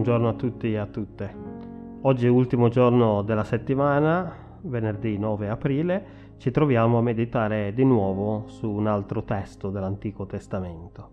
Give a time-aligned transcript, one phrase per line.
[0.00, 1.34] Buongiorno a tutti e a tutte.
[2.00, 6.04] Oggi è ultimo giorno della settimana, venerdì 9 aprile,
[6.38, 11.10] ci troviamo a meditare di nuovo su un altro testo dell'Antico Testamento.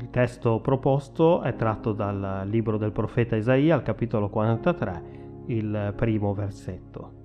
[0.00, 5.02] Il testo proposto è tratto dal libro del profeta Isaia, al capitolo 43,
[5.46, 7.23] il primo versetto.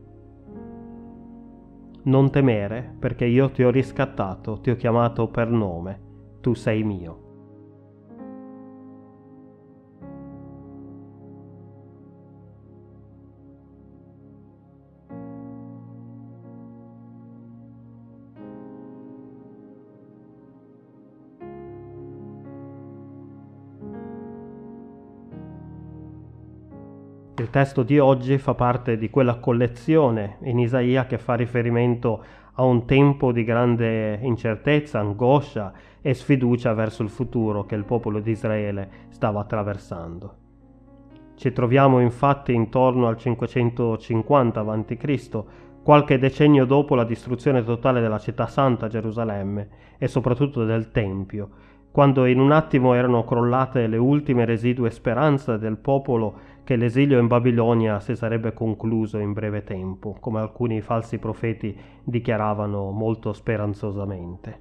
[2.03, 5.99] Non temere, perché io ti ho riscattato, ti ho chiamato per nome,
[6.41, 7.28] tu sei mio.
[27.39, 32.21] Il testo di oggi fa parte di quella collezione in Isaia che fa riferimento
[32.55, 38.19] a un tempo di grande incertezza, angoscia e sfiducia verso il futuro che il popolo
[38.19, 40.35] di Israele stava attraversando.
[41.35, 45.43] Ci troviamo infatti intorno al 550 a.C.,
[45.81, 51.49] qualche decennio dopo la distruzione totale della città santa Gerusalemme e soprattutto del Tempio,
[51.91, 57.25] quando in un attimo erano crollate le ultime residue speranze del popolo che l'esilio in
[57.25, 64.59] Babilonia si sarebbe concluso in breve tempo, come alcuni falsi profeti dichiaravano molto speranzosamente.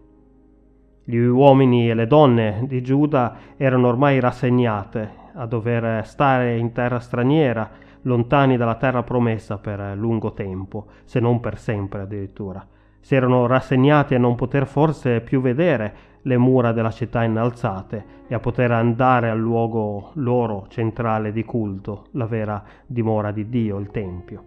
[1.05, 6.99] Gli uomini e le donne di Giuda erano ormai rassegnate a dover stare in terra
[6.99, 7.69] straniera,
[8.01, 12.67] lontani dalla terra promessa per lungo tempo, se non per sempre addirittura.
[13.01, 15.95] Si erano rassegnati a non poter forse più vedere
[16.29, 22.09] le mura della città innalzate e a poter andare al luogo loro centrale di culto,
[22.13, 24.45] la vera dimora di Dio, il Tempio.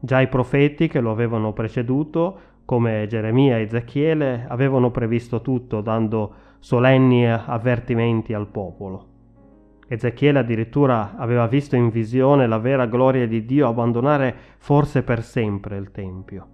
[0.00, 6.32] Già i profeti che lo avevano preceduto, come Geremia e Ezechiele, avevano previsto tutto dando
[6.60, 9.06] solenni avvertimenti al popolo.
[9.88, 15.76] Ezechiele addirittura aveva visto in visione la vera gloria di Dio abbandonare forse per sempre
[15.76, 16.46] il Tempio.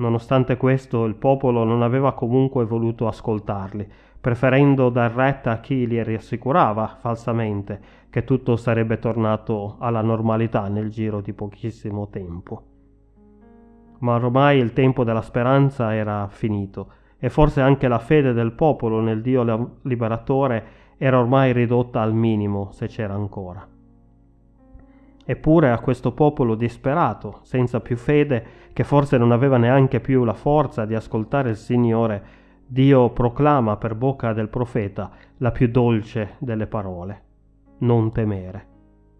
[0.00, 3.86] Nonostante questo, il popolo non aveva comunque voluto ascoltarli,
[4.18, 10.88] preferendo dar retta a chi li rassicurava falsamente che tutto sarebbe tornato alla normalità nel
[10.88, 12.62] giro di pochissimo tempo.
[13.98, 19.00] Ma ormai il tempo della speranza era finito e forse anche la fede del popolo
[19.00, 20.64] nel Dio liberatore
[20.96, 23.68] era ormai ridotta al minimo se c'era ancora.
[25.24, 30.34] Eppure a questo popolo disperato, senza più fede, che forse non aveva neanche più la
[30.34, 32.22] forza di ascoltare il Signore,
[32.66, 37.22] Dio proclama per bocca del profeta la più dolce delle parole.
[37.78, 38.66] Non temere,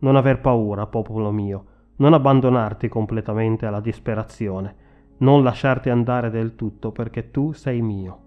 [0.00, 1.64] non aver paura, popolo mio,
[1.96, 4.74] non abbandonarti completamente alla disperazione,
[5.18, 8.20] non lasciarti andare del tutto perché tu sei mio.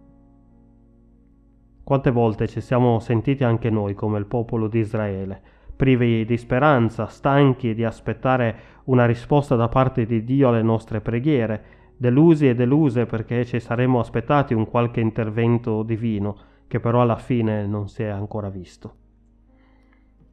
[1.84, 5.42] Quante volte ci siamo sentiti anche noi come il popolo di Israele,
[5.76, 11.64] privi di speranza, stanchi di aspettare una risposta da parte di Dio alle nostre preghiere,
[11.98, 16.36] delusi e deluse perché ci saremmo aspettati un qualche intervento divino
[16.68, 18.96] che però alla fine non si è ancora visto.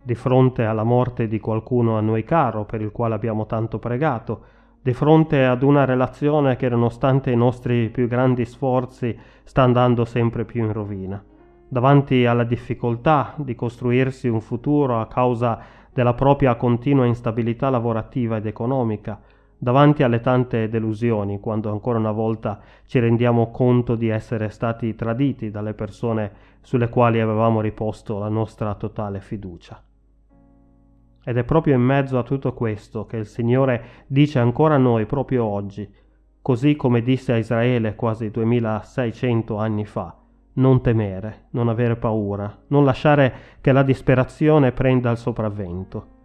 [0.03, 4.45] Di fronte alla morte di qualcuno a noi caro per il quale abbiamo tanto pregato,
[4.83, 10.47] di fronte ad una relazione che nonostante i nostri più grandi sforzi sta andando sempre
[10.47, 11.23] più in rovina
[11.71, 15.61] davanti alla difficoltà di costruirsi un futuro a causa
[15.93, 19.21] della propria continua instabilità lavorativa ed economica,
[19.57, 25.51] davanti alle tante delusioni, quando ancora una volta ci rendiamo conto di essere stati traditi
[25.51, 29.81] dalle persone sulle quali avevamo riposto la nostra totale fiducia.
[31.23, 35.07] Ed è proprio in mezzo a tutto questo che il Signore dice ancora a noi
[35.07, 35.89] proprio oggi,
[36.43, 40.20] così come disse a Israele quasi 2600 anni fa,
[40.61, 46.19] non temere, non avere paura, non lasciare che la disperazione prenda il sopravvento.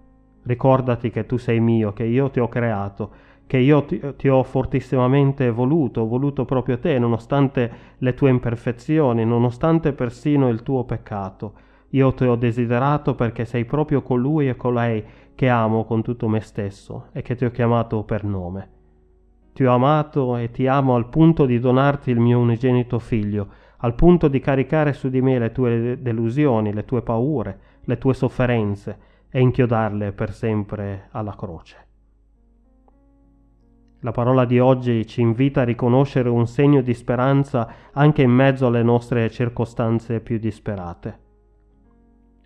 [0.44, 3.12] Ricordati che tu sei mio, che io ti ho creato,
[3.48, 9.94] che io ti, ti, ho fortissimamente voluto, voluto proprio te, nonostante le tue imperfezioni, nonostante
[9.94, 11.54] persino il tuo peccato.
[11.90, 16.42] Io ti ho desiderato perché sei proprio colui e colei che amo con tutto me
[16.42, 18.70] stesso e che ti ho chiamato per nome.
[19.54, 23.48] Ti ho amato e ti amo al punto di donarti il mio unigenito figlio,
[23.86, 28.16] al punto di caricare su di me le tue delusioni, le tue paure, le tue
[28.16, 28.98] sofferenze
[29.30, 31.78] e inchiodarle per sempre alla croce.
[34.00, 38.66] La parola di oggi ci invita a riconoscere un segno di speranza anche in mezzo
[38.66, 41.20] alle nostre circostanze più disperate.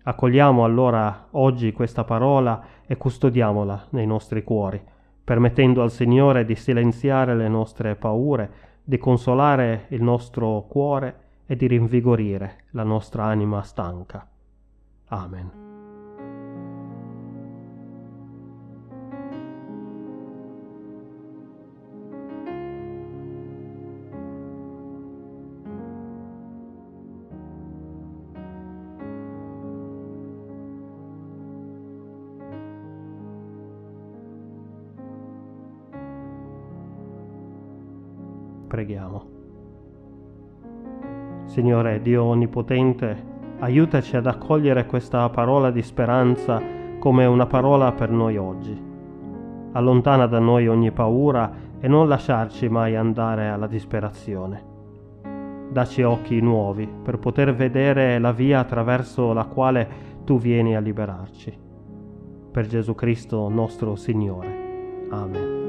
[0.02, 4.82] Accogliamo allora oggi questa parola e custodiamola nei nostri cuori,
[5.24, 8.50] permettendo al Signore di silenziare le nostre paure,
[8.84, 14.24] di consolare il nostro cuore e di rinvigorire la nostra anima stanca.
[15.08, 15.50] Amen.
[38.68, 39.39] Preghiamo.
[41.50, 43.24] Signore Dio Onnipotente,
[43.58, 46.62] aiutaci ad accogliere questa parola di speranza
[47.00, 48.80] come una parola per noi oggi.
[49.72, 51.50] Allontana da noi ogni paura
[51.80, 54.62] e non lasciarci mai andare alla disperazione.
[55.72, 59.88] Dacci occhi nuovi per poter vedere la via attraverso la quale
[60.24, 61.58] tu vieni a liberarci.
[62.52, 65.08] Per Gesù Cristo nostro Signore.
[65.10, 65.59] Amen.